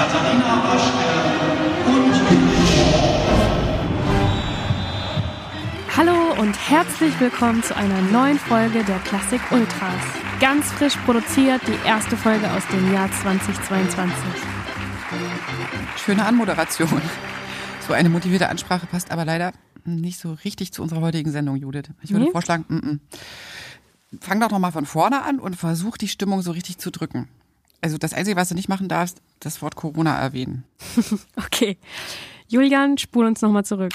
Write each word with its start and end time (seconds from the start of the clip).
Katharina 0.00 0.64
Waschke 0.64 1.08
und 1.84 2.14
Hallo 5.94 6.40
und 6.40 6.70
herzlich 6.70 7.20
willkommen 7.20 7.62
zu 7.62 7.76
einer 7.76 8.00
neuen 8.00 8.38
Folge 8.38 8.82
der 8.82 8.98
Klassik 9.00 9.42
Ultras. 9.50 10.02
Ganz 10.40 10.72
frisch 10.72 10.96
produziert, 11.04 11.60
die 11.66 11.86
erste 11.86 12.16
Folge 12.16 12.50
aus 12.50 12.66
dem 12.68 12.94
Jahr 12.94 13.12
2022. 13.12 14.24
Schöne 16.02 16.24
Anmoderation. 16.24 17.02
So 17.86 17.92
eine 17.92 18.08
motivierte 18.08 18.48
Ansprache 18.48 18.86
passt 18.86 19.10
aber 19.10 19.26
leider 19.26 19.52
nicht 19.84 20.18
so 20.18 20.32
richtig 20.32 20.72
zu 20.72 20.80
unserer 20.80 21.02
heutigen 21.02 21.30
Sendung, 21.30 21.56
Judith. 21.56 21.90
Ich 22.00 22.12
würde 22.12 22.24
Nee? 22.24 22.30
vorschlagen, 22.30 22.64
mm 22.68 22.74
-mm. 22.74 22.98
fang 24.22 24.40
doch 24.40 24.50
noch 24.50 24.60
mal 24.60 24.72
von 24.72 24.86
vorne 24.86 25.24
an 25.24 25.38
und 25.38 25.56
versuch 25.56 25.98
die 25.98 26.08
Stimmung 26.08 26.40
so 26.40 26.52
richtig 26.52 26.78
zu 26.78 26.90
drücken. 26.90 27.28
Also 27.80 27.96
das 27.98 28.12
Einzige, 28.12 28.36
was 28.36 28.48
du 28.50 28.54
nicht 28.54 28.68
machen 28.68 28.88
darfst, 28.88 29.22
das 29.40 29.62
Wort 29.62 29.74
Corona 29.76 30.18
erwähnen. 30.18 30.64
Okay, 31.36 31.78
Julian, 32.48 32.98
spul 32.98 33.26
uns 33.26 33.40
nochmal 33.42 33.64
zurück. 33.64 33.92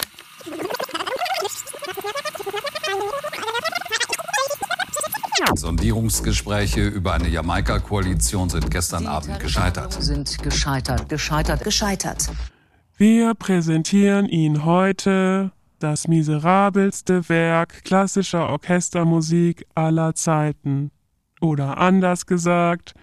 Sondierungsgespräche 5.54 6.88
über 6.88 7.14
eine 7.14 7.28
Jamaika-Koalition 7.28 8.50
sind 8.50 8.70
gestern 8.72 9.08
Abend 9.08 9.40
gescheitert. 9.40 9.94
sind 9.94 10.42
gescheitert, 10.42 11.08
gescheitert, 11.08 11.64
gescheitert. 11.64 12.30
Wir 12.98 13.34
präsentieren 13.36 14.28
Ihnen 14.28 14.66
heute 14.66 15.52
das 15.80 16.08
miserabelste 16.08 17.30
Werk 17.30 17.84
klassischer 17.84 18.50
Orchestermusik 18.50 19.66
aller 19.76 20.16
Zeiten. 20.16 20.92
Oder 21.42 21.78
anders 21.78 22.26
gesagt, 22.26 22.94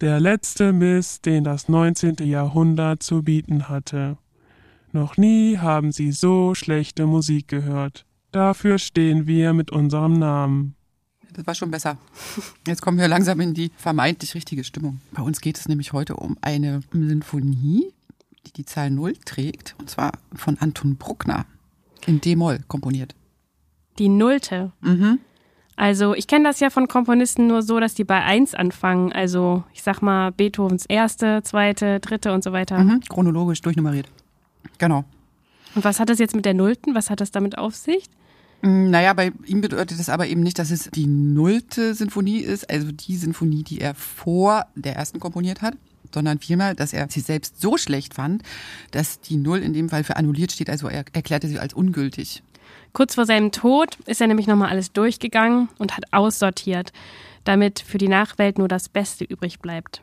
der 0.00 0.18
letzte 0.18 0.72
Mist, 0.72 1.26
den 1.26 1.44
das 1.44 1.68
19. 1.68 2.16
Jahrhundert 2.20 3.02
zu 3.02 3.22
bieten 3.22 3.68
hatte. 3.68 4.16
Noch 4.92 5.16
nie 5.16 5.58
haben 5.58 5.92
Sie 5.92 6.10
so 6.12 6.54
schlechte 6.54 7.06
Musik 7.06 7.48
gehört. 7.48 8.06
Dafür 8.32 8.78
stehen 8.78 9.26
wir 9.26 9.52
mit 9.52 9.70
unserem 9.70 10.14
Namen. 10.14 10.74
Das 11.32 11.46
war 11.46 11.54
schon 11.54 11.70
besser. 11.70 11.96
Jetzt 12.66 12.82
kommen 12.82 12.98
wir 12.98 13.08
langsam 13.08 13.40
in 13.40 13.54
die 13.54 13.70
vermeintlich 13.76 14.34
richtige 14.34 14.64
Stimmung. 14.64 15.00
Bei 15.12 15.22
uns 15.22 15.40
geht 15.40 15.58
es 15.58 15.68
nämlich 15.68 15.92
heute 15.92 16.16
um 16.16 16.36
eine 16.40 16.80
Sinfonie, 16.92 17.92
die 18.46 18.52
die 18.52 18.64
Zahl 18.64 18.90
Null 18.90 19.14
trägt, 19.24 19.76
und 19.78 19.90
zwar 19.90 20.12
von 20.34 20.58
Anton 20.58 20.96
Bruckner 20.96 21.46
in 22.06 22.20
D-Moll 22.20 22.60
komponiert. 22.66 23.14
Die 23.98 24.08
Nullte. 24.08 24.72
Also 25.80 26.14
ich 26.14 26.26
kenne 26.26 26.44
das 26.44 26.60
ja 26.60 26.68
von 26.68 26.88
Komponisten 26.88 27.46
nur 27.46 27.62
so, 27.62 27.80
dass 27.80 27.94
die 27.94 28.04
bei 28.04 28.22
1 28.22 28.54
anfangen. 28.54 29.14
Also 29.14 29.64
ich 29.72 29.82
sag 29.82 30.02
mal 30.02 30.30
Beethovens 30.30 30.84
erste, 30.84 31.42
zweite, 31.42 32.00
dritte 32.00 32.34
und 32.34 32.44
so 32.44 32.52
weiter. 32.52 32.78
Mhm, 32.78 33.00
chronologisch 33.08 33.62
durchnummeriert. 33.62 34.06
Genau. 34.76 35.04
Und 35.74 35.82
was 35.82 35.98
hat 35.98 36.10
das 36.10 36.18
jetzt 36.18 36.36
mit 36.36 36.44
der 36.44 36.52
Nullten? 36.52 36.94
Was 36.94 37.08
hat 37.08 37.22
das 37.22 37.30
damit 37.30 37.56
auf 37.56 37.74
sich? 37.74 38.04
Mm, 38.60 38.90
Naja, 38.90 39.14
bei 39.14 39.32
ihm 39.46 39.62
bedeutet 39.62 39.98
das 39.98 40.10
aber 40.10 40.26
eben 40.26 40.42
nicht, 40.42 40.58
dass 40.58 40.70
es 40.70 40.90
die 40.90 41.06
nullte 41.06 41.94
Sinfonie 41.94 42.40
ist, 42.40 42.68
also 42.68 42.92
die 42.92 43.16
Sinfonie, 43.16 43.62
die 43.62 43.80
er 43.80 43.94
vor 43.94 44.66
der 44.74 44.96
ersten 44.96 45.18
komponiert 45.18 45.62
hat, 45.62 45.78
sondern 46.12 46.40
vielmehr, 46.40 46.74
dass 46.74 46.92
er 46.92 47.08
sie 47.08 47.20
selbst 47.20 47.58
so 47.58 47.78
schlecht 47.78 48.12
fand, 48.12 48.42
dass 48.90 49.20
die 49.20 49.38
Null 49.38 49.60
in 49.60 49.72
dem 49.72 49.88
Fall 49.88 50.04
für 50.04 50.16
annulliert 50.16 50.52
steht, 50.52 50.68
also 50.68 50.88
er 50.88 51.06
erklärte 51.14 51.48
sie 51.48 51.58
als 51.58 51.72
ungültig. 51.72 52.42
Kurz 52.92 53.14
vor 53.14 53.26
seinem 53.26 53.52
Tod 53.52 53.96
ist 54.06 54.20
er 54.20 54.26
nämlich 54.26 54.46
nochmal 54.46 54.70
alles 54.70 54.92
durchgegangen 54.92 55.68
und 55.78 55.96
hat 55.96 56.04
aussortiert, 56.12 56.92
damit 57.44 57.80
für 57.80 57.98
die 57.98 58.08
Nachwelt 58.08 58.58
nur 58.58 58.68
das 58.68 58.88
Beste 58.88 59.24
übrig 59.24 59.60
bleibt. 59.60 60.02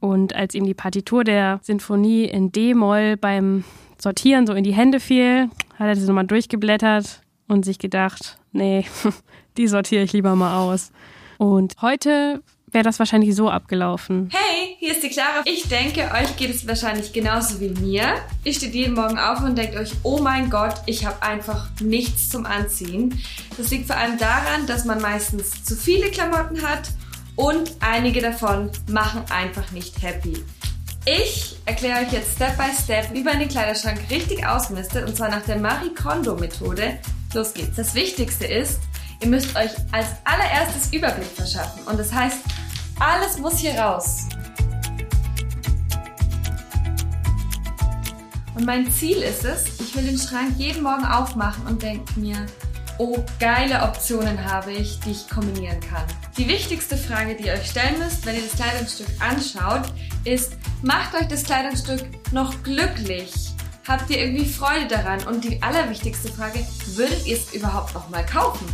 Und 0.00 0.34
als 0.34 0.54
ihm 0.54 0.64
die 0.64 0.74
Partitur 0.74 1.24
der 1.24 1.60
Sinfonie 1.62 2.24
in 2.24 2.52
D-Moll 2.52 3.16
beim 3.16 3.64
Sortieren 3.98 4.46
so 4.46 4.54
in 4.54 4.64
die 4.64 4.72
Hände 4.72 4.98
fiel, 4.98 5.50
hat 5.78 5.88
er 5.88 5.96
sie 5.96 6.06
nochmal 6.06 6.26
durchgeblättert 6.26 7.22
und 7.48 7.64
sich 7.64 7.78
gedacht, 7.78 8.38
nee, 8.52 8.86
die 9.56 9.68
sortiere 9.68 10.02
ich 10.02 10.12
lieber 10.12 10.34
mal 10.36 10.58
aus. 10.58 10.90
Und 11.36 11.74
heute 11.82 12.42
wäre 12.72 12.84
das 12.84 12.98
wahrscheinlich 12.98 13.34
so 13.34 13.50
abgelaufen. 13.50 14.30
Hey, 14.32 14.76
hier 14.78 14.92
ist 14.92 15.02
die 15.02 15.10
Clara. 15.10 15.42
Ich 15.44 15.68
denke, 15.68 16.10
euch 16.12 16.36
geht 16.36 16.50
es 16.50 16.66
wahrscheinlich 16.66 17.12
genauso 17.12 17.60
wie 17.60 17.68
mir. 17.68 18.14
Ihr 18.44 18.54
steht 18.54 18.74
jeden 18.74 18.94
Morgen 18.94 19.18
auf 19.18 19.40
und 19.42 19.56
denkt 19.56 19.76
euch, 19.76 19.92
oh 20.02 20.20
mein 20.20 20.50
Gott, 20.50 20.74
ich 20.86 21.04
habe 21.04 21.22
einfach 21.22 21.68
nichts 21.80 22.28
zum 22.28 22.46
Anziehen. 22.46 23.20
Das 23.56 23.70
liegt 23.70 23.86
vor 23.86 23.96
allem 23.96 24.18
daran, 24.18 24.66
dass 24.66 24.84
man 24.84 25.00
meistens 25.00 25.64
zu 25.64 25.76
viele 25.76 26.10
Klamotten 26.10 26.62
hat 26.62 26.90
und 27.36 27.72
einige 27.80 28.20
davon 28.20 28.70
machen 28.88 29.22
einfach 29.30 29.70
nicht 29.70 30.02
happy. 30.02 30.44
Ich 31.06 31.56
erkläre 31.64 32.04
euch 32.04 32.12
jetzt 32.12 32.36
Step 32.36 32.58
by 32.58 32.70
Step, 32.78 33.12
wie 33.14 33.22
man 33.22 33.38
den 33.38 33.48
Kleiderschrank 33.48 33.98
richtig 34.10 34.46
ausmistet 34.46 35.08
und 35.08 35.16
zwar 35.16 35.30
nach 35.30 35.42
der 35.42 35.58
Marie 35.58 35.94
Kondo 35.94 36.36
Methode. 36.36 36.98
Los 37.32 37.54
geht's. 37.54 37.76
Das 37.76 37.94
Wichtigste 37.94 38.44
ist, 38.44 38.80
ihr 39.22 39.28
müsst 39.28 39.56
euch 39.56 39.70
als 39.92 40.08
allererstes 40.24 40.92
Überblick 40.92 41.28
verschaffen 41.28 41.82
und 41.86 41.98
das 41.98 42.12
heißt, 42.12 42.38
alles 43.00 43.38
muss 43.38 43.58
hier 43.58 43.74
raus. 43.78 44.26
Und 48.54 48.66
mein 48.66 48.90
Ziel 48.92 49.22
ist 49.22 49.44
es, 49.44 49.80
ich 49.80 49.96
will 49.96 50.04
den 50.04 50.18
Schrank 50.18 50.52
jeden 50.58 50.82
Morgen 50.82 51.06
aufmachen 51.06 51.66
und 51.66 51.82
denke 51.82 52.20
mir, 52.20 52.46
oh, 52.98 53.18
geile 53.38 53.82
Optionen 53.82 54.44
habe 54.44 54.72
ich, 54.72 55.00
die 55.00 55.12
ich 55.12 55.28
kombinieren 55.28 55.80
kann. 55.80 56.04
Die 56.36 56.46
wichtigste 56.46 56.98
Frage, 56.98 57.34
die 57.34 57.46
ihr 57.46 57.54
euch 57.54 57.70
stellen 57.70 57.98
müsst, 57.98 58.26
wenn 58.26 58.36
ihr 58.36 58.42
das 58.42 58.52
Kleidungsstück 58.52 59.08
anschaut, 59.18 59.90
ist, 60.24 60.52
macht 60.82 61.14
euch 61.14 61.26
das 61.26 61.44
Kleidungsstück 61.44 62.02
noch 62.32 62.62
glücklich? 62.62 63.32
Habt 63.88 64.10
ihr 64.10 64.18
irgendwie 64.18 64.44
Freude 64.44 64.86
daran? 64.88 65.24
Und 65.24 65.42
die 65.42 65.62
allerwichtigste 65.62 66.28
Frage, 66.28 66.64
würdet 66.94 67.26
ihr 67.26 67.36
es 67.36 67.54
überhaupt 67.54 67.94
noch 67.94 68.10
mal 68.10 68.24
kaufen? 68.26 68.66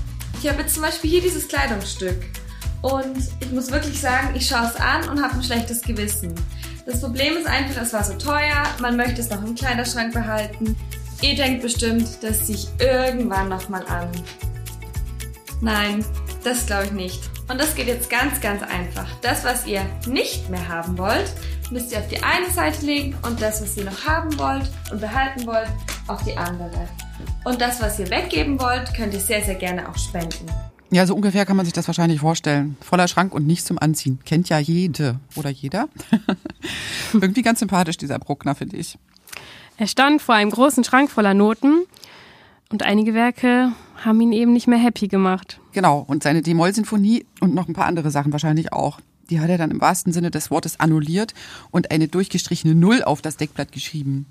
Ich 0.42 0.48
habe 0.48 0.62
jetzt 0.62 0.74
zum 0.74 0.82
Beispiel 0.82 1.10
hier 1.10 1.22
dieses 1.22 1.46
Kleidungsstück. 1.46 2.26
Und 2.82 3.18
ich 3.40 3.50
muss 3.52 3.70
wirklich 3.70 4.00
sagen, 4.00 4.34
ich 4.34 4.46
schaue 4.46 4.66
es 4.66 4.76
an 4.76 5.08
und 5.08 5.22
habe 5.22 5.34
ein 5.34 5.42
schlechtes 5.42 5.82
Gewissen. 5.82 6.34
Das 6.84 7.00
Problem 7.00 7.36
ist 7.36 7.46
einfach, 7.46 7.82
es 7.82 7.92
war 7.92 8.04
so 8.04 8.14
teuer, 8.14 8.64
man 8.80 8.96
möchte 8.96 9.20
es 9.20 9.30
noch 9.30 9.42
im 9.42 9.54
Kleiderschrank 9.54 10.12
behalten. 10.12 10.76
Ihr 11.20 11.34
denkt 11.34 11.62
bestimmt, 11.62 12.22
das 12.22 12.46
ziehe 12.46 12.58
ich 12.58 12.68
irgendwann 12.78 13.48
nochmal 13.48 13.84
an. 13.86 14.08
Nein, 15.60 16.04
das 16.44 16.66
glaube 16.66 16.84
ich 16.84 16.92
nicht. 16.92 17.30
Und 17.48 17.60
das 17.60 17.74
geht 17.74 17.86
jetzt 17.86 18.10
ganz, 18.10 18.40
ganz 18.40 18.62
einfach. 18.62 19.08
Das, 19.22 19.44
was 19.44 19.66
ihr 19.66 19.84
nicht 20.06 20.48
mehr 20.50 20.68
haben 20.68 20.98
wollt, 20.98 21.32
müsst 21.70 21.92
ihr 21.92 21.98
auf 21.98 22.08
die 22.08 22.22
eine 22.22 22.50
Seite 22.50 22.84
legen 22.84 23.16
und 23.22 23.40
das, 23.40 23.62
was 23.62 23.76
ihr 23.76 23.84
noch 23.84 24.04
haben 24.06 24.38
wollt 24.38 24.70
und 24.90 25.00
behalten 25.00 25.46
wollt, 25.46 25.68
auf 26.06 26.22
die 26.24 26.36
andere. 26.36 26.88
Und 27.44 27.60
das, 27.60 27.80
was 27.80 27.98
ihr 27.98 28.10
weggeben 28.10 28.60
wollt, 28.60 28.92
könnt 28.94 29.14
ihr 29.14 29.20
sehr, 29.20 29.42
sehr 29.42 29.54
gerne 29.54 29.88
auch 29.88 29.96
spenden. 29.96 30.46
Ja, 30.90 31.04
so 31.06 31.14
ungefähr 31.14 31.44
kann 31.46 31.56
man 31.56 31.66
sich 31.66 31.72
das 31.72 31.88
wahrscheinlich 31.88 32.20
vorstellen. 32.20 32.76
Voller 32.80 33.08
Schrank 33.08 33.34
und 33.34 33.46
nichts 33.46 33.66
zum 33.66 33.78
Anziehen. 33.78 34.20
Kennt 34.24 34.48
ja 34.48 34.58
jede 34.58 35.18
oder 35.34 35.50
jeder. 35.50 35.88
Irgendwie 37.12 37.42
ganz 37.42 37.58
sympathisch, 37.58 37.96
dieser 37.96 38.18
Bruckner, 38.18 38.54
finde 38.54 38.76
ich. 38.76 38.98
Er 39.78 39.88
stand 39.88 40.22
vor 40.22 40.34
einem 40.34 40.50
großen 40.50 40.84
Schrank 40.84 41.10
voller 41.10 41.34
Noten 41.34 41.84
und 42.70 42.82
einige 42.82 43.14
Werke 43.14 43.72
haben 44.04 44.20
ihn 44.20 44.32
eben 44.32 44.52
nicht 44.52 44.68
mehr 44.68 44.78
happy 44.78 45.08
gemacht. 45.08 45.60
Genau, 45.72 46.04
und 46.06 46.22
seine 46.22 46.42
D-Moll-Sinfonie 46.42 47.26
und 47.40 47.54
noch 47.54 47.68
ein 47.68 47.74
paar 47.74 47.86
andere 47.86 48.10
Sachen 48.10 48.32
wahrscheinlich 48.32 48.72
auch. 48.72 49.00
Die 49.28 49.40
hat 49.40 49.50
er 49.50 49.58
dann 49.58 49.72
im 49.72 49.80
wahrsten 49.80 50.12
Sinne 50.12 50.30
des 50.30 50.50
Wortes 50.50 50.78
annulliert 50.78 51.34
und 51.70 51.90
eine 51.90 52.06
durchgestrichene 52.06 52.74
Null 52.74 53.02
auf 53.02 53.22
das 53.22 53.36
Deckblatt 53.36 53.72
geschrieben. 53.72 54.26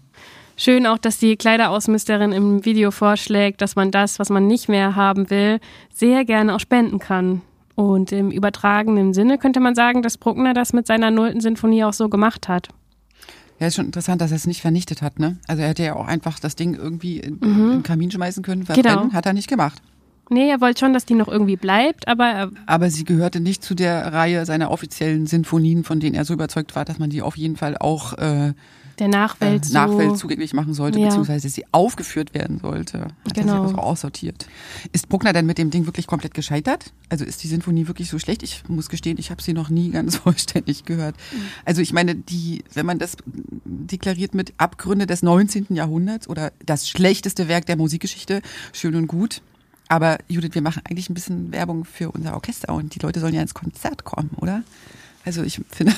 Schön 0.58 0.88
auch, 0.88 0.98
dass 0.98 1.18
die 1.18 1.36
Kleiderausmisterin 1.36 2.32
im 2.32 2.64
Video 2.64 2.92
vorschlägt, 2.92 3.62
dass 3.62 3.76
man 3.76 3.92
das, 3.92 4.20
was 4.20 4.30
man 4.30 4.48
nicht 4.48 4.70
mehr 4.70 4.96
haben 4.96 5.30
will, 5.30 5.60
sehr 5.94 6.24
gerne 6.24 6.56
auch 6.56 6.60
spenden 6.62 7.00
kann. 7.00 7.42
Und 7.76 8.14
im 8.14 8.32
übertragenen 8.32 9.14
Sinne 9.14 9.38
könnte 9.38 9.60
man 9.60 9.76
sagen, 9.76 10.02
dass 10.02 10.18
Bruckner 10.18 10.54
das 10.54 10.72
mit 10.72 10.88
seiner 10.88 11.12
nullten 11.12 11.42
Sinfonie 11.42 11.84
auch 11.84 11.92
so 11.92 12.08
gemacht 12.08 12.48
hat. 12.48 12.70
Ja, 13.60 13.68
ist 13.68 13.76
schon 13.76 13.86
interessant, 13.86 14.22
dass 14.22 14.32
er 14.32 14.38
es 14.38 14.48
nicht 14.48 14.62
vernichtet 14.62 15.02
hat, 15.02 15.20
ne? 15.20 15.38
Also 15.48 15.62
er 15.62 15.70
hätte 15.70 15.84
ja 15.84 15.96
auch 15.96 16.08
einfach 16.08 16.40
das 16.40 16.56
Ding 16.56 16.74
irgendwie 16.74 17.20
in, 17.20 17.40
in 17.40 17.70
den 17.72 17.84
Kamin 17.84 18.12
schmeißen 18.12 18.44
können, 18.44 18.64
verbrennen, 18.66 19.00
Genau. 19.04 19.14
hat 19.14 19.26
er 19.26 19.34
nicht 19.34 19.48
gemacht. 19.50 19.82
Nee, 20.30 20.50
er 20.50 20.60
wollte 20.60 20.80
schon, 20.80 20.94
dass 20.94 21.06
die 21.06 21.14
noch 21.14 21.28
irgendwie 21.28 21.56
bleibt, 21.56 22.08
aber 22.08 22.26
er, 22.26 22.52
Aber 22.66 22.90
sie 22.90 23.04
gehörte 23.04 23.40
nicht 23.42 23.64
zu 23.64 23.76
der 23.76 24.12
Reihe 24.14 24.46
seiner 24.46 24.72
offiziellen 24.72 25.28
Sinfonien, 25.28 25.84
von 25.84 26.00
denen 26.00 26.16
er 26.16 26.26
so 26.26 26.34
überzeugt 26.34 26.76
war, 26.76 26.84
dass 26.84 26.98
man 26.98 27.10
die 27.10 27.22
auf 27.22 27.38
jeden 27.38 27.58
Fall 27.58 27.78
auch 27.78 28.14
äh, 28.18 28.54
der 29.00 29.08
Nachwelt 29.08 29.64
äh, 29.64 29.68
so... 29.68 29.74
Nachwelt 29.74 30.18
zugänglich 30.18 30.54
machen 30.54 30.74
sollte, 30.74 31.00
Ja. 31.00 31.06
beziehungsweise 31.08 31.50
sie 31.50 31.66
aufgeführt 31.72 32.34
werden 32.34 32.60
sollte. 32.62 33.00
Hat 33.02 33.12
er 33.38 33.44
Genau. 33.44 33.54
sie 33.56 33.62
also 33.70 33.76
aussortiert. 33.78 34.48
Ist 34.92 35.10
Bruckner 35.10 35.34
denn 35.34 35.46
mit 35.46 35.58
dem 35.58 35.70
Ding 35.70 35.86
wirklich 35.86 36.08
komplett 36.08 36.34
gescheitert? 36.34 36.94
Also 37.10 37.26
ist 37.26 37.44
die 37.44 37.48
Sinfonie 37.48 37.88
wirklich 37.88 38.10
so 38.10 38.20
schlecht? 38.20 38.44
Ich 38.44 38.64
muss 38.68 38.90
gestehen, 38.90 39.18
ich 39.20 39.32
habe 39.32 39.42
sie 39.42 39.54
noch 39.54 39.70
nie 39.70 39.92
ganz 39.92 40.16
vollständig 40.26 40.86
gehört. 40.86 41.16
Also 41.66 41.82
ich 41.82 41.94
meine, 41.94 42.16
die, 42.16 42.64
wenn 42.74 42.86
man 42.86 43.00
das 43.00 43.18
deklariert 43.66 44.34
mit 44.34 44.54
Abgründe 44.58 45.06
des 45.08 45.22
19. 45.24 45.68
Jahrhunderts 45.70 46.28
oder 46.30 46.52
das 46.66 46.88
schlechteste 46.90 47.48
Werk 47.48 47.66
der 47.66 47.78
Musikgeschichte, 47.78 48.42
schön 48.74 48.96
und 48.96 49.08
gut. 49.08 49.42
Aber 49.88 50.18
Judith, 50.28 50.56
wir 50.56 50.64
machen 50.64 50.82
eigentlich 50.90 51.10
ein 51.10 51.14
bisschen 51.14 51.52
Werbung 51.52 51.86
für 51.86 52.10
unser 52.12 52.34
Orchester 52.34 52.74
und 52.74 52.96
die 52.96 53.00
Leute 53.00 53.20
sollen 53.20 53.36
ja 53.36 53.42
ins 53.42 53.54
Konzert 53.54 54.04
kommen, 54.04 54.32
oder? 54.38 54.64
Also 55.26 55.42
ich 55.44 55.60
finde, 55.72 55.94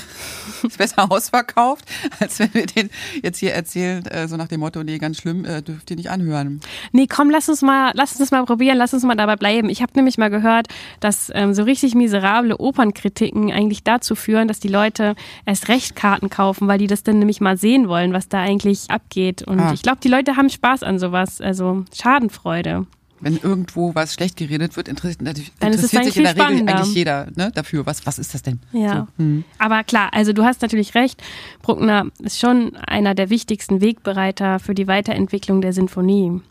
es 0.57 0.63
ist 0.63 0.77
besser 0.77 1.11
ausverkauft, 1.11 1.85
als 2.19 2.39
wenn 2.39 2.53
wir 2.53 2.65
den 2.65 2.89
jetzt 3.21 3.39
hier 3.39 3.53
erzählen, 3.53 4.05
äh, 4.05 4.27
so 4.27 4.37
nach 4.37 4.47
dem 4.47 4.61
Motto, 4.61 4.83
nee, 4.83 4.97
ganz 4.97 5.17
schlimm, 5.17 5.43
äh, 5.45 5.61
dürft 5.61 5.89
ihr 5.91 5.97
nicht 5.97 6.09
anhören. 6.09 6.61
Nee, 6.93 7.07
komm, 7.07 7.29
lass 7.29 7.49
uns 7.49 7.61
mal, 7.61 7.91
lass 7.93 8.11
uns 8.11 8.19
das 8.19 8.31
mal 8.31 8.45
probieren, 8.45 8.77
lass 8.77 8.93
uns 8.93 9.03
mal 9.03 9.15
dabei 9.15 9.35
bleiben. 9.35 9.69
Ich 9.69 9.81
habe 9.81 9.91
nämlich 9.95 10.17
mal 10.17 10.29
gehört, 10.29 10.67
dass 11.01 11.29
ähm, 11.35 11.53
so 11.53 11.63
richtig 11.63 11.93
miserable 11.93 12.57
Opernkritiken 12.57 13.51
eigentlich 13.51 13.83
dazu 13.83 14.15
führen, 14.15 14.47
dass 14.47 14.59
die 14.59 14.67
Leute 14.69 15.15
erst 15.45 15.67
recht 15.67 15.95
Karten 15.95 16.29
kaufen, 16.29 16.67
weil 16.67 16.77
die 16.79 16.87
das 16.87 17.03
dann 17.03 17.19
nämlich 17.19 17.41
mal 17.41 17.57
sehen 17.57 17.89
wollen, 17.89 18.13
was 18.13 18.29
da 18.29 18.39
eigentlich 18.39 18.89
abgeht. 18.89 19.41
Und 19.43 19.59
Ah. 19.59 19.73
ich 19.73 19.81
glaube, 19.81 19.97
die 20.03 20.07
Leute 20.09 20.37
haben 20.37 20.49
Spaß 20.49 20.83
an 20.83 20.99
sowas, 20.99 21.41
also 21.41 21.83
Schadenfreude. 21.93 22.87
Wenn 23.19 23.37
irgendwo 23.37 23.95
was 23.95 24.13
schlecht 24.13 24.37
geredet 24.37 24.77
wird, 24.77 24.87
interessiert, 24.87 25.21
interessiert 25.21 26.05
sich 26.05 26.17
in 26.17 26.23
der 26.23 26.33
Regel 26.33 26.43
spannender. 26.43 26.75
eigentlich 26.75 26.93
jeder 26.95 27.27
ne, 27.35 27.51
dafür. 27.53 27.85
Was, 27.85 28.05
was 28.05 28.19
ist 28.19 28.33
das 28.33 28.43
denn? 28.43 28.59
Ja. 28.73 29.07
So, 29.17 29.23
hm. 29.23 29.43
Aber 29.57 29.83
klar, 29.83 30.09
also 30.13 30.33
du 30.33 30.43
hast 30.43 30.61
natürlich 30.61 30.93
recht. 30.93 31.21
Bruckner 31.61 32.07
ist 32.19 32.39
schon 32.39 32.75
einer 32.75 33.15
der 33.15 33.29
wichtigsten 33.29 33.81
Wegbereiter 33.81 34.59
für 34.59 34.75
die 34.75 34.87
Weiterentwicklung 34.87 35.61
der 35.61 35.73
Sinfonie. 35.73 36.41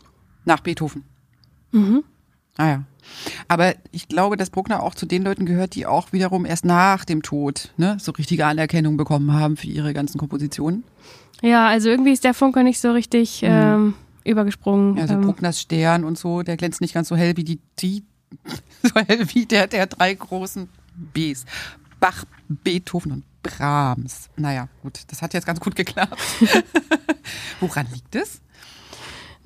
Nach 0.43 0.59
Beethoven. 0.59 1.03
Mhm. 1.71 2.03
Ah 2.57 2.67
ja. 2.67 2.83
Aber 3.47 3.75
ich 3.91 4.09
glaube, 4.09 4.35
dass 4.35 4.49
Bruckner 4.49 4.83
auch 4.83 4.95
zu 4.95 5.05
den 5.05 5.23
Leuten 5.23 5.45
gehört, 5.45 5.75
die 5.75 5.85
auch 5.85 6.11
wiederum 6.11 6.45
erst 6.45 6.65
nach 6.65 7.05
dem 7.05 7.21
Tod 7.21 7.71
ne, 7.77 7.97
so 7.99 8.11
richtige 8.11 8.45
Anerkennung 8.45 8.97
bekommen 8.97 9.31
haben 9.33 9.55
für 9.55 9.67
ihre 9.67 9.93
ganzen 9.93 10.17
Kompositionen. 10.17 10.83
Ja, 11.41 11.67
also 11.67 11.89
irgendwie 11.89 12.11
ist 12.11 12.23
der 12.23 12.33
Funke 12.33 12.63
nicht 12.63 12.79
so 12.79 12.91
richtig 12.91 13.41
ähm, 13.43 13.93
übergesprungen. 14.27 14.99
Also 14.99 15.15
ähm, 15.15 15.21
Bruckners 15.21 15.61
Stern 15.61 16.03
und 16.03 16.17
so, 16.17 16.43
der 16.43 16.57
glänzt 16.57 16.81
nicht 16.81 16.93
ganz 16.93 17.07
so 17.07 17.15
hell 17.15 17.37
wie 17.37 17.43
die, 17.43 17.59
die 17.79 18.03
so 18.83 18.95
hell 18.95 19.25
wie 19.33 19.45
der 19.45 19.67
der 19.67 19.87
drei 19.87 20.13
großen 20.13 20.69
Bs. 21.13 21.45
Bach, 21.99 22.25
Beethoven 22.47 23.11
und 23.11 23.23
Brahms. 23.41 24.29
Naja, 24.35 24.67
gut, 24.83 24.99
das 25.07 25.21
hat 25.21 25.33
jetzt 25.33 25.45
ganz 25.45 25.59
gut 25.59 25.75
geklappt. 25.75 26.19
Woran 27.59 27.87
liegt 27.93 28.15
es? 28.15 28.41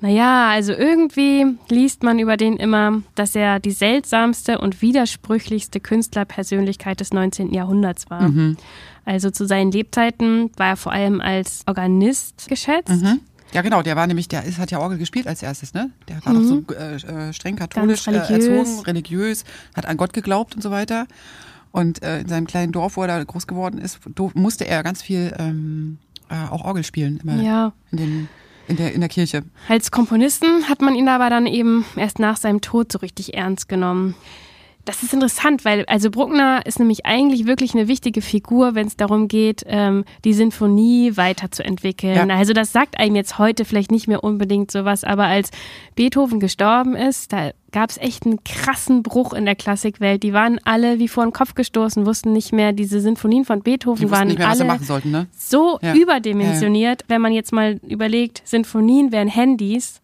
Naja, 0.02 0.50
also 0.50 0.72
irgendwie 0.72 1.46
liest 1.68 2.02
man 2.02 2.18
über 2.18 2.36
den 2.36 2.56
immer, 2.56 3.02
dass 3.14 3.36
er 3.36 3.60
die 3.60 3.70
seltsamste 3.70 4.58
und 4.58 4.82
widersprüchlichste 4.82 5.78
Künstlerpersönlichkeit 5.78 6.98
des 6.98 7.12
19. 7.12 7.54
Jahrhunderts 7.54 8.10
war. 8.10 8.28
Mhm. 8.28 8.56
Also 9.04 9.30
zu 9.30 9.46
seinen 9.46 9.70
Lebzeiten 9.70 10.50
war 10.56 10.68
er 10.68 10.76
vor 10.76 10.90
allem 10.90 11.20
als 11.20 11.62
Organist 11.68 12.48
geschätzt. 12.48 12.90
Mhm. 12.90 13.20
Ja, 13.52 13.60
genau, 13.62 13.82
der 13.82 13.96
war 13.96 14.06
nämlich, 14.06 14.28
der 14.28 14.44
ist, 14.44 14.58
hat 14.58 14.70
ja 14.70 14.78
Orgel 14.78 14.98
gespielt 14.98 15.26
als 15.26 15.42
erstes, 15.42 15.74
ne? 15.74 15.90
Der 16.08 16.24
war 16.24 16.32
doch 16.34 16.42
so 16.42 16.64
äh, 16.74 16.94
äh, 16.96 17.32
streng 17.32 17.56
katholisch 17.56 18.06
äh, 18.06 18.10
religiös. 18.10 18.48
erzogen, 18.48 18.80
religiös, 18.86 19.44
hat 19.76 19.86
an 19.86 19.96
Gott 19.96 20.12
geglaubt 20.12 20.54
und 20.54 20.62
so 20.62 20.70
weiter. 20.70 21.06
Und 21.70 22.02
äh, 22.02 22.20
in 22.20 22.28
seinem 22.28 22.46
kleinen 22.46 22.72
Dorf, 22.72 22.96
wo 22.96 23.02
er 23.02 23.08
da 23.08 23.24
groß 23.24 23.46
geworden 23.46 23.78
ist, 23.78 23.98
musste 24.34 24.66
er 24.66 24.82
ganz 24.82 25.02
viel 25.02 25.34
ähm, 25.38 25.98
äh, 26.30 26.34
auch 26.50 26.64
Orgel 26.64 26.84
spielen, 26.84 27.20
immer 27.22 27.42
Ja. 27.42 27.72
in, 27.90 27.98
den, 27.98 28.28
in, 28.68 28.76
der, 28.76 28.92
in 28.94 29.00
der 29.00 29.08
Kirche. 29.08 29.42
Als 29.68 29.90
Komponisten 29.90 30.68
hat 30.68 30.80
man 30.80 30.94
ihn 30.94 31.08
aber 31.08 31.28
dann 31.30 31.46
eben 31.46 31.84
erst 31.96 32.18
nach 32.18 32.36
seinem 32.36 32.60
Tod 32.60 32.90
so 32.92 32.98
richtig 32.98 33.34
ernst 33.34 33.68
genommen. 33.68 34.14
Das 34.84 35.04
ist 35.04 35.14
interessant, 35.14 35.64
weil 35.64 35.84
also 35.86 36.10
Bruckner 36.10 36.66
ist 36.66 36.80
nämlich 36.80 37.06
eigentlich 37.06 37.46
wirklich 37.46 37.72
eine 37.74 37.86
wichtige 37.86 38.20
Figur, 38.20 38.74
wenn 38.74 38.88
es 38.88 38.96
darum 38.96 39.28
geht, 39.28 39.62
ähm, 39.66 40.04
die 40.24 40.32
Sinfonie 40.32 41.16
weiterzuentwickeln. 41.16 42.28
Ja. 42.28 42.36
Also 42.36 42.52
das 42.52 42.72
sagt 42.72 42.98
einem 42.98 43.14
jetzt 43.14 43.38
heute 43.38 43.64
vielleicht 43.64 43.92
nicht 43.92 44.08
mehr 44.08 44.24
unbedingt 44.24 44.72
sowas, 44.72 45.04
aber 45.04 45.24
als 45.26 45.50
Beethoven 45.94 46.40
gestorben 46.40 46.96
ist, 46.96 47.32
da 47.32 47.52
gab 47.70 47.90
es 47.90 47.96
echt 47.98 48.26
einen 48.26 48.42
krassen 48.44 49.02
Bruch 49.04 49.32
in 49.32 49.44
der 49.44 49.54
Klassikwelt. 49.54 50.22
Die 50.24 50.32
waren 50.32 50.58
alle 50.64 50.98
wie 50.98 51.08
vor 51.08 51.24
den 51.24 51.32
Kopf 51.32 51.54
gestoßen, 51.54 52.04
wussten 52.04 52.32
nicht 52.32 52.52
mehr, 52.52 52.72
diese 52.72 53.00
Sinfonien 53.00 53.44
von 53.44 53.62
Beethoven 53.62 54.10
waren 54.10 54.26
nicht 54.28 54.38
mehr, 54.38 54.48
was 54.48 54.56
sie 54.58 54.62
alle 54.64 54.72
machen 54.72 54.84
sollten, 54.84 55.10
ne? 55.12 55.26
so 55.36 55.78
Ja. 55.80 55.94
überdimensioniert, 55.94 57.04
wenn 57.08 57.20
man 57.22 57.32
jetzt 57.32 57.52
mal 57.52 57.78
überlegt, 57.86 58.42
Sinfonien 58.44 59.12
wären 59.12 59.28
Handys, 59.28 60.00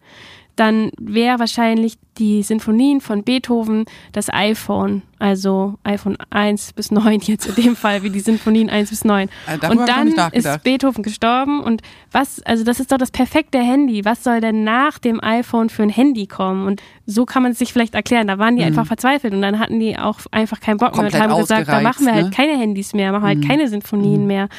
dann 0.59 0.91
wäre 0.99 1.39
wahrscheinlich 1.39 1.97
die 2.17 2.43
Sinfonien 2.43 2.99
von 2.99 3.23
Beethoven 3.23 3.85
das 4.11 4.29
iPhone, 4.33 5.03
also 5.19 5.75
iPhone 5.83 6.17
1 6.31 6.73
bis 6.73 6.91
9 6.91 7.21
jetzt 7.21 7.47
in 7.47 7.55
dem 7.63 7.75
Fall, 7.75 8.03
wie 8.03 8.09
die 8.09 8.19
Sinfonien 8.19 8.69
1 8.69 8.89
bis 8.89 9.05
9. 9.05 9.29
Äh, 9.29 9.57
hab 9.61 9.71
und 9.71 9.87
dann 9.87 10.09
ist 10.33 10.63
Beethoven 10.63 11.01
gestorben 11.01 11.61
und 11.61 11.81
was, 12.11 12.41
also 12.43 12.63
das 12.65 12.79
ist 12.79 12.91
doch 12.91 12.97
das 12.97 13.11
perfekte 13.11 13.59
Handy. 13.59 14.03
Was 14.03 14.23
soll 14.23 14.41
denn 14.41 14.63
nach 14.63 14.99
dem 14.99 15.23
iPhone 15.23 15.69
für 15.69 15.83
ein 15.83 15.89
Handy 15.89 16.27
kommen? 16.27 16.67
Und 16.67 16.81
so 17.05 17.25
kann 17.25 17.43
man 17.43 17.53
es 17.53 17.59
sich 17.59 17.71
vielleicht 17.71 17.95
erklären. 17.95 18.27
Da 18.27 18.37
waren 18.37 18.57
die 18.57 18.63
einfach 18.63 18.85
verzweifelt 18.85 19.33
und 19.33 19.41
dann 19.41 19.59
hatten 19.59 19.79
die 19.79 19.97
auch 19.97 20.19
einfach 20.31 20.59
keinen 20.59 20.77
Bock 20.77 20.95
mehr 20.95 21.05
und 21.05 21.13
Mhm. 21.13 21.19
Haben 21.19 21.39
gesagt, 21.39 21.67
da 21.67 21.81
machen 21.81 22.05
wir 22.05 22.13
halt 22.13 22.25
ne? 22.25 22.29
Mhm. 22.29 22.33
keine 22.33 22.57
Handys 22.57 22.93
mehr, 22.93 23.11
machen 23.11 23.23
halt 23.23 23.47
keine 23.47 23.67
Sinfonien 23.67 24.27
mehr. 24.27 24.49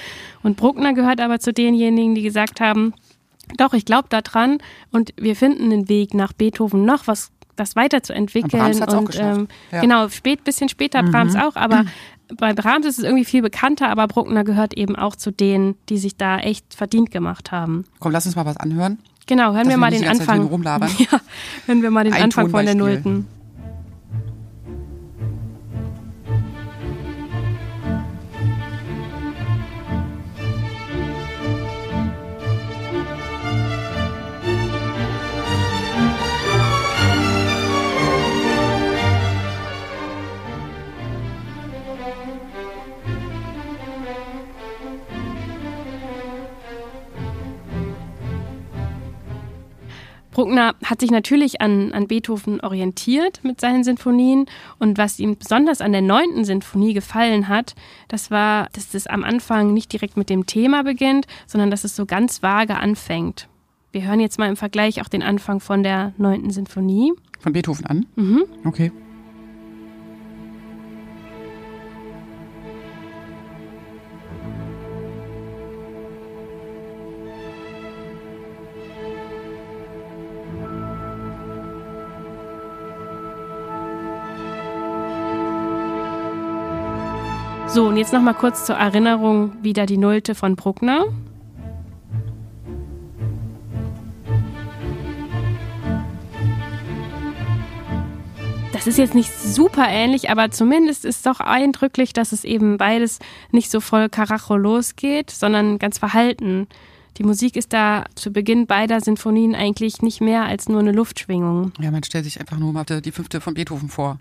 Und 0.43 0.56
Bruckner 0.56 0.94
gehört 0.94 1.20
aber 1.20 1.38
zu 1.41 1.52
denjenigen, 1.52 2.14
die 2.14 2.23
gesagt 2.23 2.61
haben, 2.61 2.94
doch, 3.56 3.73
ich 3.75 3.85
glaube 3.85 4.08
daran 4.08 4.58
und 4.91 5.12
wir 5.17 5.37
finden 5.37 5.64
einen 5.73 5.88
Weg 5.88 6.14
nach 6.14 6.32
Beethoven 6.32 6.85
noch 6.85 7.06
was 7.06 7.31
das 7.56 7.76
weiterzuentwickeln. 7.76 8.52
Und 8.55 8.58
Brahms 8.61 8.81
hat's 8.81 8.94
auch 8.94 8.99
und 9.00 9.05
geschafft. 9.06 9.38
ähm, 9.41 9.49
Ja. 9.70 9.79
Mhm. 9.79 9.82
genau, 9.82 10.08
spät, 10.08 10.44
bisschen 10.44 10.69
später 10.69 11.02
Brahms 11.02 11.37
auch, 11.37 11.56
aber 11.56 11.85
bei 12.38 12.55
Brahms 12.55 12.87
ist 12.87 12.99
es 12.99 13.05
irgendwie 13.05 13.25
viel 13.25 13.43
bekannter, 13.43 13.88
aber 13.91 14.06
Bruckner 14.06 14.44
gehört 14.44 14.75
eben 14.79 14.97
auch 14.97 15.17
zu 15.17 15.31
denen, 15.31 15.75
die 15.88 15.99
sich 15.99 16.17
da 16.17 16.38
echt 16.38 16.73
verdient 16.75 17.11
gemacht 17.11 17.52
haben. 17.52 17.85
Komm, 17.99 18.12
lass 18.12 18.25
uns 18.25 18.37
mal 18.37 18.47
was 18.47 18.56
anhören. 18.56 18.99
Genau, 19.26 19.52
hören 19.52 19.56
Dass 19.58 19.67
wir 19.67 19.70
wir 19.73 19.76
mal 19.79 19.91
den 19.91 20.08
Anfang. 20.08 20.35
hier 20.37 20.43
nur 20.43 20.50
rumlabern. 20.50 20.91
Ja, 20.99 21.20
hören 21.67 21.82
wir 21.82 21.91
mal 21.91 22.05
den 22.05 22.14
Ein 22.14 22.23
Anfang 22.25 22.49
von 22.50 22.64
der. 22.64 22.75
Nullten. 22.75 23.26
Bruckner 50.40 50.75
hat 50.82 51.00
sich 51.00 51.11
natürlich 51.11 51.61
an, 51.61 51.92
an 51.92 52.06
Beethoven 52.06 52.62
orientiert 52.62 53.40
mit 53.44 53.61
seinen 53.61 53.85
Sinfonien 53.85 54.47
und 54.78 54.97
was 54.97 55.18
ihm 55.18 55.37
besonders 55.37 55.82
an 55.82 55.92
der 55.92 56.00
neunten 56.00 56.47
Sinfonie 56.47 56.94
gefallen 56.94 57.49
hat, 57.49 57.75
das 58.09 58.30
war, 58.30 58.70
dass 58.73 58.94
es 58.94 59.06
am 59.06 59.23
Anfang 59.23 59.75
nicht 59.75 59.92
direkt 59.92 60.16
mit 60.16 60.30
dem 60.30 60.47
Thema 60.47 60.82
beginnt, 60.82 61.26
sondern 61.47 61.70
dass 61.70 61.85
es 61.85 61.94
so 61.94 62.06
ganz 62.06 62.42
vage 62.42 62.78
anfängt. 62.78 63.50
Wir 63.92 64.06
hören 64.06 64.18
jetzt 64.18 64.38
mal 64.38 64.49
im 64.49 64.56
Vergleich 64.56 65.02
auch 65.02 65.09
den 65.09 65.23
Anfang 65.23 65.61
von 65.61 65.82
der 65.82 66.14
neunten 66.16 66.49
Sinfonie. 66.49 67.12
Von 67.38 67.52
Beethoven 67.52 67.85
an? 67.85 68.06
Mhm. 68.16 68.44
Okay. 68.64 68.92
Jetzt 88.00 88.14
nochmal 88.14 88.33
kurz 88.33 88.64
zur 88.64 88.76
Erinnerung 88.76 89.62
wieder 89.62 89.85
die 89.85 89.99
Nullte 89.99 90.35
von 90.35 90.57
Bruckner. 90.57 91.04
Das 98.73 98.87
ist 98.87 98.99
jetzt 98.99 99.14
nicht 99.14 99.30
super 99.37 99.87
ähnlich, 99.88 100.30
aber 100.30 100.50
zumindest 100.50 101.04
ist 101.04 101.26
doch 101.26 101.40
eindrücklich, 101.40 102.12
dass 102.12 102.33
es 102.33 102.45
eben 102.45 102.78
beides 102.78 103.19
nicht 103.50 103.71
so 103.71 103.80
voll 103.80 104.09
Karacho 104.09 104.57
losgeht, 104.57 105.30
sondern 105.30 105.78
ganz 105.78 105.99
verhalten. 105.99 106.69
Die 107.19 107.25
Musik 107.25 107.57
ist 107.57 107.73
da 107.73 108.04
zu 108.14 108.33
Beginn 108.33 108.66
beider 108.66 109.00
Sinfonien 109.00 109.54
eigentlich 109.57 110.00
nicht 110.00 110.21
mehr 110.21 110.45
als 110.45 110.69
nur 110.69 110.78
eine 110.80 110.92
Luftschwingung. 110.92 111.73
Ja, 111.80 111.90
man 111.90 112.04
stellt 112.04 112.25
sich 112.25 112.38
einfach 112.40 112.59
nur 112.59 112.73
mal 112.73 112.85
die 112.85 113.11
fünfte 113.12 113.40
von 113.40 113.54
Beethoven 113.54 113.88
vor. 113.88 114.19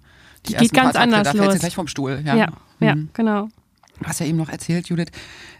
Die 0.48 0.56
ersten 0.56 0.66
geht 0.66 0.74
ganz 0.74 0.94
Takte, 0.94 1.00
anders 1.02 1.24
da 1.24 1.32
fällt 1.32 1.44
sie 1.44 1.48
los. 1.52 1.60
gleich 1.60 1.76
vom 1.76 1.88
Stuhl. 1.88 2.22
Ja, 2.26 2.36
Ja, 2.36 2.48
ja, 2.80 2.96
Mhm. 2.96 3.10
genau. 3.14 3.48
Du 4.00 4.06
hast 4.06 4.20
ja 4.20 4.26
eben 4.26 4.38
noch 4.38 4.50
erzählt, 4.50 4.88
Judith, 4.88 5.12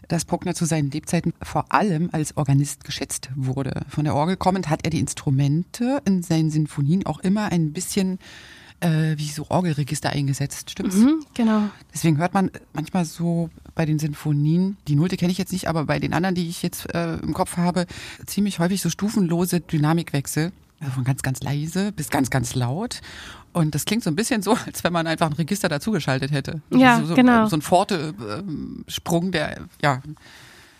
dass 0.08 0.24
Bruckner 0.24 0.54
zu 0.54 0.64
seinen 0.64 0.90
Lebzeiten 0.90 1.32
vor 1.42 1.72
allem 1.72 2.08
als 2.12 2.36
Organist 2.36 2.84
geschätzt 2.84 3.30
wurde. 3.36 3.82
Von 3.88 4.04
der 4.04 4.14
Orgel 4.14 4.36
kommend 4.36 4.68
hat 4.68 4.80
er 4.84 4.90
die 4.90 4.98
Instrumente 5.00 6.00
in 6.04 6.22
seinen 6.22 6.50
Sinfonien 6.50 7.06
auch 7.06 7.20
immer 7.20 7.52
ein 7.52 7.72
bisschen 7.72 8.18
äh, 8.80 9.16
wie 9.16 9.28
so 9.28 9.46
Orgelregister 9.48 10.10
eingesetzt, 10.10 10.70
stimmt's? 10.70 10.96
Mhm, 10.96 11.24
genau. 11.34 11.68
Deswegen 11.92 12.18
hört 12.18 12.34
man 12.34 12.50
manchmal 12.72 13.04
so 13.04 13.50
bei 13.74 13.84
den 13.84 13.98
Sinfonien, 13.98 14.76
die 14.88 14.96
Nullte 14.96 15.16
kenne 15.16 15.32
ich 15.32 15.38
jetzt 15.38 15.52
nicht, 15.52 15.68
aber 15.68 15.84
bei 15.84 15.98
den 15.98 16.12
anderen, 16.12 16.34
die 16.34 16.48
ich 16.48 16.62
jetzt 16.62 16.92
äh, 16.94 17.16
im 17.16 17.34
Kopf 17.34 17.56
habe, 17.56 17.86
ziemlich 18.26 18.58
häufig 18.58 18.80
so 18.80 18.90
stufenlose 18.90 19.60
Dynamikwechsel. 19.60 20.52
Also 20.80 20.92
von 20.94 21.04
ganz, 21.04 21.20
ganz 21.20 21.42
leise 21.42 21.92
bis 21.92 22.08
ganz, 22.08 22.30
ganz 22.30 22.54
laut. 22.54 23.02
Und 23.52 23.74
das 23.74 23.84
klingt 23.84 24.04
so 24.04 24.10
ein 24.10 24.16
bisschen 24.16 24.42
so, 24.42 24.52
als 24.66 24.84
wenn 24.84 24.92
man 24.92 25.06
einfach 25.06 25.26
ein 25.28 25.32
Register 25.34 25.68
dazugeschaltet 25.68 26.30
hätte. 26.32 26.62
Ja, 26.70 27.00
so, 27.00 27.06
so, 27.06 27.14
genau. 27.14 27.46
So 27.46 27.56
ein 27.56 27.62
Pforte-Sprung, 27.62 29.32
der, 29.32 29.62
ja. 29.82 30.00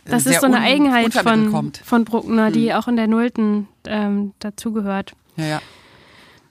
Das 0.04 0.24
sehr 0.24 0.34
ist 0.34 0.40
so 0.40 0.46
eine 0.46 0.60
Eigenheit 0.60 1.12
von, 1.12 1.50
Kommt. 1.50 1.78
von 1.84 2.04
Bruckner, 2.04 2.50
die 2.50 2.66
Mhm. 2.66 2.72
auch 2.72 2.88
in 2.88 2.96
der 2.96 3.06
Nullten 3.06 3.68
ähm, 3.84 4.32
dazugehört. 4.38 5.12
Ja, 5.36 5.44
ja. 5.44 5.60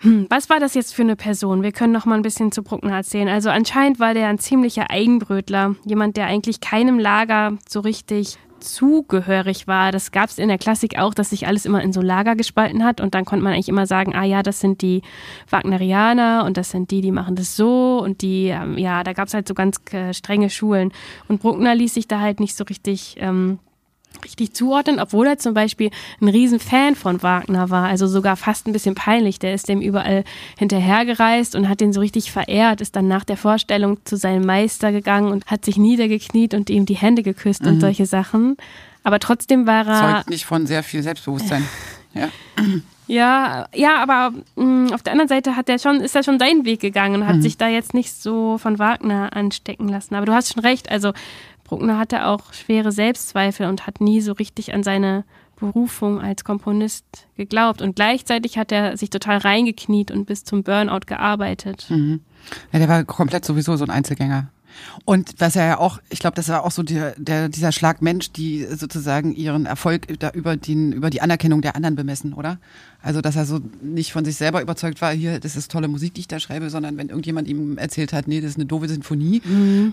Hm, 0.02 0.28
Was 0.30 0.50
war 0.50 0.60
das 0.62 0.76
jetzt 0.76 0.94
für 0.94 1.02
eine 1.02 1.16
Person? 1.18 1.62
Wir 1.62 1.74
können 1.74 1.92
noch 1.92 2.06
mal 2.06 2.16
ein 2.16 2.22
bisschen 2.22 2.52
zu 2.54 2.64
Bruckner 2.64 2.94
erzählen. 2.96 3.28
Also 3.28 3.50
anscheinend 3.50 4.00
war 4.00 4.14
der 4.14 4.28
ein 4.28 4.40
ziemlicher 4.40 4.90
Eigenbrötler, 4.90 5.76
jemand, 5.84 6.16
der 6.16 6.28
eigentlich 6.28 6.62
keinem 6.62 7.00
Lager 7.00 7.58
so 7.68 7.82
richtig 7.82 8.38
zugehörig 8.60 9.68
war. 9.68 9.92
Das 9.92 10.12
gab 10.12 10.30
es 10.30 10.38
in 10.38 10.48
der 10.48 10.58
Klassik 10.58 10.98
auch, 10.98 11.14
dass 11.14 11.32
sich 11.32 11.48
alles 11.48 11.66
immer 11.66 11.82
in 11.82 11.94
so 11.94 12.02
Lager 12.02 12.36
gespalten 12.36 12.84
hat 12.84 13.02
und 13.02 13.16
dann 13.16 13.26
konnte 13.26 13.44
man 13.44 13.54
eigentlich 13.54 13.70
immer 13.70 13.88
sagen, 13.88 14.16
ah 14.16 14.24
ja, 14.24 14.44
das 14.44 14.60
sind 14.60 14.82
die 14.82 15.02
Wagnerianer 15.50 16.44
und 16.46 16.58
das 16.58 16.72
sind 16.72 16.92
die, 16.92 17.02
die 17.02 17.12
machen 17.12 17.36
das 17.36 17.56
so 17.56 18.00
und 18.04 18.22
die, 18.22 18.48
ähm, 18.48 18.78
ja, 18.78 19.04
da 19.04 19.14
gab 19.14 19.28
es 19.28 19.34
halt 19.34 19.48
so 19.48 19.54
ganz 19.54 19.78
äh, 19.92 20.14
strenge 20.14 20.50
Schulen 20.50 20.92
und 21.28 21.42
Bruckner 21.42 21.76
ließ 21.76 21.94
sich 21.94 22.08
da 22.08 22.20
halt 22.20 22.40
nicht 22.40 22.56
so 22.56 22.64
richtig 22.64 23.16
ähm, 23.20 23.60
richtig 24.24 24.54
zuordnen, 24.54 25.00
obwohl 25.00 25.28
er 25.28 25.38
zum 25.38 25.54
Beispiel 25.54 25.90
ein 26.22 26.28
riesen 26.28 26.60
Fan 26.60 26.96
von 26.96 27.22
Wagner 27.24 27.70
war, 27.70 27.86
also 27.88 28.08
sogar 28.08 28.36
fast 28.36 28.68
ein 28.68 28.74
bisschen 28.74 28.96
peinlich. 28.96 29.40
Der 29.40 29.54
ist 29.54 29.70
dem 29.70 29.82
überall 29.82 30.24
hinterhergereist 30.58 31.56
und 31.56 31.68
hat 31.70 31.82
den 31.82 31.94
so 31.94 32.00
richtig 32.00 32.32
verehrt, 32.32 32.82
ist 32.82 32.96
dann 32.96 33.08
nach 33.08 33.24
der 33.24 33.38
Vorstellung 33.38 33.98
zu 34.06 34.16
seinem 34.16 34.46
Meister 34.46 34.92
gegangen 34.92 35.32
und 35.32 35.46
hat 35.48 35.66
sich 35.66 35.78
niedergekniet 35.78 36.54
und 36.54 36.70
ihm 36.70 36.86
die 36.86 36.96
Hände 36.96 37.24
geküsst 37.24 37.66
und 37.66 37.80
solche 37.80 38.06
Sachen. 38.06 38.58
Aber 39.04 39.20
trotzdem 39.20 39.66
war 39.66 39.88
er 39.88 40.16
Zeugt 40.16 40.30
nicht 40.30 40.46
von 40.46 40.68
sehr 40.68 40.84
viel 40.84 41.04
Selbstbewusstsein. 41.04 41.66
Ja. 42.12 42.28
ja, 43.06 43.68
ja, 43.76 43.98
aber 44.02 44.34
mh, 44.56 44.96
auf 44.96 45.04
der 45.04 45.14
anderen 45.14 45.30
Seite 45.30 45.56
hat 45.56 45.70
er 45.70 45.78
schon, 45.78 46.02
ist 46.02 46.16
er 46.16 46.24
schon 46.24 46.40
seinen 46.40 46.66
Weg 46.66 46.80
gegangen 46.80 47.22
und 47.22 47.28
hat 47.28 47.44
sich 47.44 47.56
da 47.56 47.68
jetzt 47.68 47.94
nicht 47.94 48.12
so 48.12 48.58
von 48.58 48.80
Wagner 48.80 49.36
anstecken 49.36 49.88
lassen. 49.88 50.16
Aber 50.16 50.26
du 50.26 50.34
hast 50.34 50.52
schon 50.52 50.64
recht, 50.64 50.90
also 50.90 51.14
Bruckner 51.70 52.00
hatte 52.00 52.26
auch 52.26 52.52
schwere 52.52 52.92
Selbstzweifel 52.92 53.68
und 53.68 53.86
hat 53.86 54.02
nie 54.02 54.22
so 54.22 54.32
richtig 54.32 54.74
an 54.74 54.82
seine 54.82 55.24
Berufung 55.56 56.20
als 56.20 56.44
Komponist 56.44 57.28
geglaubt. 57.38 57.84
Und 57.84 57.96
gleichzeitig 57.96 58.58
hat 58.58 58.72
er 58.72 58.98
sich 58.98 59.12
total 59.12 59.38
reingekniet 59.38 60.10
und 60.10 60.26
bis 60.26 60.44
zum 60.44 60.64
Burnout 60.64 61.02
gearbeitet. 61.06 61.86
Ja, 62.72 62.80
der 62.80 62.90
war 62.90 63.04
komplett 63.04 63.46
sowieso 63.46 63.76
so 63.76 63.84
ein 63.84 63.92
Einzelgänger. 63.92 64.50
Und 65.06 65.34
was 65.40 65.56
er 65.56 65.66
ja 65.68 65.78
auch, 65.80 66.00
ich 66.10 66.20
glaube, 66.20 66.36
das 66.36 66.50
war 66.50 66.64
auch 66.64 66.72
so 66.72 66.84
der, 66.84 67.14
der, 67.18 67.50
dieser 67.50 67.72
Schlag 67.72 68.02
Mensch, 68.02 68.32
die 68.32 68.66
sozusagen 68.66 69.34
ihren 69.34 69.66
Erfolg 69.66 70.08
da 70.20 70.30
über, 70.32 70.56
den, 70.58 70.92
über 70.92 71.10
die 71.10 71.22
Anerkennung 71.22 71.62
der 71.62 71.76
anderen 71.76 71.96
bemessen, 71.96 72.34
oder? 72.34 72.58
Also, 73.02 73.22
dass 73.22 73.36
er 73.38 73.46
so 73.46 73.60
nicht 73.82 74.12
von 74.12 74.26
sich 74.26 74.36
selber 74.36 74.62
überzeugt 74.62 75.02
war, 75.02 75.12
hier, 75.14 75.40
das 75.40 75.56
ist 75.56 75.72
tolle 75.72 75.88
Musik, 75.88 76.14
die 76.16 76.22
ich 76.22 76.28
da 76.28 76.40
schreibe, 76.40 76.70
sondern 76.70 76.98
wenn 76.98 77.08
irgendjemand 77.10 77.48
ihm 77.48 77.78
erzählt 77.78 78.12
hat, 78.12 78.28
nee, 78.28 78.42
das 78.42 78.52
ist 78.52 78.56
eine 78.58 78.66
doofe 78.66 78.90
Sinfonie 78.90 79.42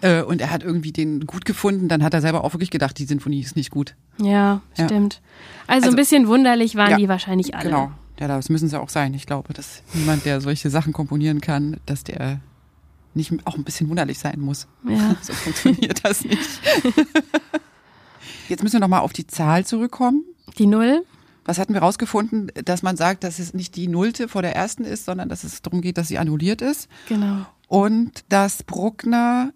äh, 0.02 0.22
und 0.22 0.40
er 0.40 0.50
hat 0.50 0.64
irgendwie 0.64 0.90
den 0.92 1.24
gut 1.26 1.44
gefunden, 1.44 1.88
dann 1.88 2.02
hat 2.02 2.14
er 2.14 2.20
selber 2.20 2.42
auch 2.42 2.52
wirklich 2.54 2.70
gedacht, 2.70 2.98
die 2.98 3.04
Sinfonie 3.04 3.40
ist 3.40 3.54
nicht 3.54 3.70
gut. 3.70 3.94
Ja, 4.18 4.60
Ja. 4.76 4.84
stimmt. 4.86 5.20
Also, 5.68 5.86
Also- 5.86 5.90
ein 5.90 5.96
bisschen 5.96 6.26
wunderlich 6.26 6.74
waren 6.74 6.90
Ja, 6.90 6.96
die 6.96 7.08
wahrscheinlich 7.08 7.54
alle. 7.54 7.64
Genau. 7.64 7.90
Ja, 8.18 8.28
das 8.28 8.48
müssen 8.48 8.68
sie 8.68 8.80
auch 8.80 8.88
sein. 8.88 9.12
Ich 9.14 9.26
glaube, 9.26 9.52
dass 9.52 9.82
niemand, 9.92 10.24
der 10.24 10.40
solche 10.40 10.70
Sachen 10.70 10.92
komponieren 10.94 11.40
kann, 11.42 11.76
dass 11.86 12.02
der 12.02 12.40
nicht 13.16 13.32
auch 13.44 13.56
ein 13.56 13.64
bisschen 13.64 13.88
wunderlich 13.88 14.18
sein 14.18 14.40
muss. 14.40 14.66
Ja. 14.88 15.16
So 15.22 15.32
funktioniert 15.32 16.04
das 16.04 16.24
nicht. 16.24 16.60
Jetzt 18.48 18.62
müssen 18.62 18.74
wir 18.74 18.80
nochmal 18.80 19.00
auf 19.00 19.12
die 19.12 19.26
Zahl 19.26 19.64
zurückkommen. 19.66 20.24
Die 20.58 20.66
Null. 20.66 21.04
Was 21.44 21.58
hatten 21.58 21.74
wir 21.74 21.80
rausgefunden, 21.80 22.50
dass 22.64 22.82
man 22.82 22.96
sagt, 22.96 23.22
dass 23.22 23.38
es 23.38 23.54
nicht 23.54 23.76
die 23.76 23.88
Nullte 23.88 24.28
vor 24.28 24.42
der 24.42 24.54
ersten 24.56 24.84
ist, 24.84 25.04
sondern 25.04 25.28
dass 25.28 25.44
es 25.44 25.62
darum 25.62 25.80
geht, 25.80 25.96
dass 25.96 26.08
sie 26.08 26.18
annulliert 26.18 26.60
ist. 26.60 26.88
Genau. 27.08 27.46
Und 27.68 28.24
dass 28.28 28.62
Bruckner 28.64 29.52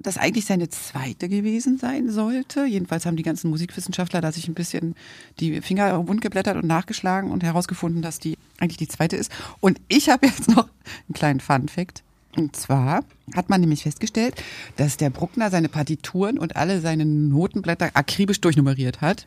das 0.00 0.16
eigentlich 0.16 0.46
seine 0.46 0.68
zweite 0.68 1.28
gewesen 1.28 1.78
sein 1.78 2.08
sollte. 2.10 2.64
Jedenfalls 2.64 3.04
haben 3.04 3.16
die 3.16 3.24
ganzen 3.24 3.50
Musikwissenschaftler 3.50 4.20
da 4.20 4.30
sich 4.30 4.46
ein 4.46 4.54
bisschen 4.54 4.94
die 5.40 5.60
Finger 5.60 6.06
wund 6.06 6.20
geblättert 6.20 6.56
und 6.56 6.66
nachgeschlagen 6.66 7.30
und 7.30 7.42
herausgefunden, 7.42 8.00
dass 8.00 8.20
die 8.20 8.36
eigentlich 8.58 8.76
die 8.76 8.88
zweite 8.88 9.16
ist. 9.16 9.32
Und 9.60 9.80
ich 9.88 10.08
habe 10.08 10.26
jetzt 10.26 10.48
noch 10.48 10.68
einen 11.08 11.14
kleinen 11.14 11.40
Fun-Fact. 11.40 12.04
Und 12.36 12.54
zwar 12.54 13.04
hat 13.34 13.48
man 13.48 13.60
nämlich 13.60 13.82
festgestellt, 13.82 14.34
dass 14.76 14.96
der 14.96 15.10
Bruckner 15.10 15.50
seine 15.50 15.68
Partituren 15.68 16.38
und 16.38 16.56
alle 16.56 16.80
seine 16.80 17.04
Notenblätter 17.04 17.90
akribisch 17.94 18.40
durchnummeriert 18.40 19.00
hat. 19.00 19.26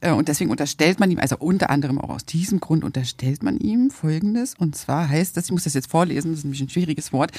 Äh, 0.00 0.10
Und 0.10 0.28
deswegen 0.28 0.50
unterstellt 0.50 1.00
man 1.00 1.10
ihm, 1.10 1.18
also 1.18 1.36
unter 1.38 1.70
anderem 1.70 1.98
auch 1.98 2.10
aus 2.10 2.26
diesem 2.26 2.60
Grund 2.60 2.84
unterstellt 2.84 3.42
man 3.42 3.56
ihm 3.56 3.90
Folgendes. 3.90 4.54
Und 4.58 4.76
zwar 4.76 5.08
heißt 5.08 5.36
das, 5.36 5.46
ich 5.46 5.52
muss 5.52 5.64
das 5.64 5.74
jetzt 5.74 5.90
vorlesen, 5.90 6.32
das 6.32 6.40
ist 6.40 6.44
nämlich 6.44 6.60
ein 6.60 6.68
schwieriges 6.68 7.12
Wort, 7.12 7.32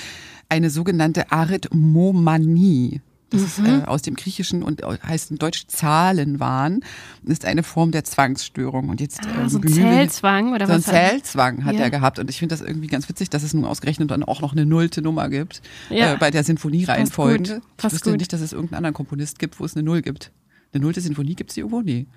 eine 0.49 0.69
sogenannte 0.69 1.31
Arithmomanie. 1.31 3.01
Das 3.31 3.41
ist 3.41 3.59
äh, 3.59 3.83
aus 3.85 4.01
dem 4.01 4.15
Griechischen 4.15 4.61
und 4.61 4.81
heißt 4.83 5.31
in 5.31 5.37
Deutsch 5.37 5.65
Zahlenwahn. 5.67 6.81
Ist 7.23 7.45
eine 7.45 7.63
Form 7.63 7.91
der 7.91 8.03
Zwangsstörung. 8.03 8.89
Und 8.89 8.99
jetzt 9.01 9.21
Ah, 9.25 9.41
ähm, 9.41 9.49
so 9.49 9.59
ein 9.59 9.67
Zählzwang 9.67 10.53
oder 10.53 10.67
so 10.67 10.73
ein 10.73 10.79
was? 10.79 10.87
hat 10.87 10.93
er? 10.95 11.09
Zählzwang 11.11 11.63
hat 11.65 11.75
Ja. 11.75 11.81
er 11.81 11.89
gehabt. 11.89 12.19
Und 12.19 12.29
ich 12.29 12.37
finde 12.39 12.53
das 12.55 12.61
irgendwie 12.65 12.87
ganz 12.87 13.07
witzig, 13.09 13.29
dass 13.29 13.43
es 13.43 13.53
nun 13.53 13.65
ausgerechnet 13.65 14.11
dann 14.11 14.23
auch 14.23 14.41
noch 14.41 14.51
eine 14.51 14.65
nullte 14.65 15.01
Nummer 15.01 15.29
gibt 15.29 15.61
Ja. 15.89 16.13
äh, 16.13 16.17
bei 16.17 16.29
der 16.29 16.43
Sinfoniereihenfolge. 16.43 17.61
Passt. 17.77 17.93
Ich 17.93 17.99
wüsste 17.99 18.09
gut. 18.11 18.19
nicht, 18.19 18.33
dass 18.33 18.41
es 18.41 18.51
irgendeinen 18.51 18.77
anderen 18.79 18.93
Komponist 18.95 19.39
gibt, 19.39 19.59
wo 19.59 19.65
es 19.65 19.75
eine 19.75 19.83
Null 19.83 20.01
gibt. 20.01 20.31
Eine 20.73 20.83
nullte 20.83 20.99
Sinfonie 21.01 21.35
gibt 21.35 21.51
es 21.51 21.57
irgendwo? 21.57 21.81
Nee. 21.81 22.07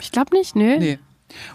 Ich 0.00 0.10
glaube 0.10 0.34
nicht, 0.36 0.56
nö. 0.56 0.78
Nee. 0.78 0.98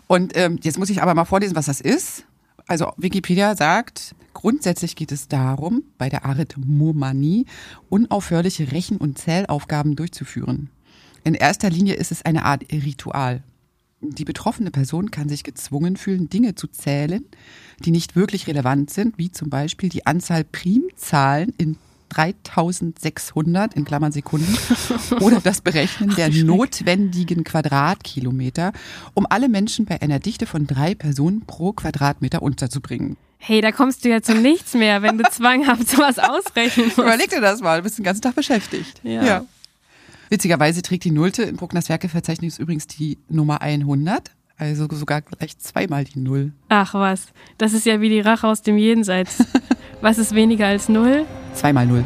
Und 0.08 0.38
ähm, 0.38 0.60
jetzt 0.62 0.78
muss 0.78 0.90
ich 0.90 1.02
aber 1.02 1.14
mal 1.16 1.26
vorlesen, 1.26 1.56
was 1.56 1.66
das 1.66 1.82
ist. 1.82 2.24
Also 2.68 2.92
Wikipedia 2.98 3.56
sagt, 3.56 4.14
grundsätzlich 4.34 4.98
geht 4.98 5.14
es 5.14 5.30
darum, 5.30 5.84
bei 5.98 6.10
der 6.10 6.26
Arithmomanie 6.26 7.46
unaufhörliche 7.90 8.74
Rechen- 8.74 8.98
und 8.98 9.18
Zählaufgaben 9.18 9.96
durchzuführen. 9.96 10.70
In 11.24 11.34
erster 11.34 11.70
Linie 11.70 11.96
ist 11.96 12.12
es 12.12 12.24
eine 12.24 12.44
Art 12.44 12.66
Ritual. 12.72 13.42
Die 14.02 14.26
betroffene 14.26 14.70
Person 14.70 15.12
kann 15.12 15.30
sich 15.30 15.44
gezwungen 15.44 15.96
fühlen, 15.96 16.30
Dinge 16.30 16.56
zu 16.56 16.68
zählen, 16.68 17.26
die 17.84 17.92
nicht 17.92 18.16
wirklich 18.16 18.48
relevant 18.48 18.92
sind, 18.92 19.18
wie 19.18 19.32
zum 19.32 19.50
Beispiel 19.50 19.90
die 19.90 20.06
Anzahl 20.06 20.44
Primzahlen 20.44 21.54
in 21.58 21.78
3600 22.10 23.74
in 23.74 23.86
Klammern 23.86 24.12
Sekunden 24.12 24.58
oder 25.20 25.40
das 25.42 25.62
Berechnen 25.62 26.16
der 26.16 26.30
notwendigen 26.30 27.44
Quadratkilometer, 27.44 28.74
um 29.14 29.26
alle 29.30 29.50
Menschen 29.50 29.86
bei 29.86 30.02
einer 30.02 30.20
Dichte 30.20 30.46
von 30.46 30.68
drei 30.68 30.96
Personen 30.96 31.46
pro 31.46 31.74
Quadratmeter 31.74 32.42
unterzubringen. 32.42 33.18
Hey, 33.40 33.62
da 33.62 33.72
kommst 33.72 34.04
du 34.04 34.10
ja 34.10 34.22
zu 34.22 34.34
nichts 34.36 34.74
mehr, 34.74 35.02
wenn 35.02 35.18
du 35.18 35.24
zwanghaft 35.30 35.88
sowas 35.88 36.18
ausrechnen 36.20 36.88
musst. 36.88 36.98
Überleg 36.98 37.30
dir 37.30 37.42
das 37.42 37.62
mal, 37.62 37.78
du 37.78 37.84
bist 37.84 37.98
den 37.98 38.04
ganzen 38.04 38.22
Tag 38.22 38.36
beschäftigt. 38.36 39.00
Ja. 39.04 39.46
Witzigerweise 40.30 40.82
trägt 40.82 41.06
die 41.06 41.12
Nullte 41.12 41.44
in 41.44 41.56
Bruckners 41.56 41.90
Werkeverzeichnis 41.90 42.60
übrigens 42.60 42.88
die 42.88 43.18
Nummer 43.30 43.62
100, 43.62 44.32
also 44.58 44.88
sogar 44.92 45.22
gleich 45.22 45.58
zweimal 45.58 46.04
die 46.04 46.20
Null. 46.20 46.52
Ach 46.70 46.94
was, 46.94 47.28
das 47.58 47.74
ist 47.74 47.86
ja 47.86 48.02
wie 48.02 48.10
die 48.10 48.20
Rache 48.20 48.48
aus 48.48 48.62
dem 48.62 48.78
Jenseits. 48.78 49.38
Was 50.02 50.18
ist 50.18 50.36
weniger 50.36 50.68
als 50.68 50.90
null? 50.90 51.26
Zweimal 51.54 51.88
Null. 51.88 52.06